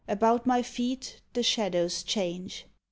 [0.19, 2.65] About my feet The shadows change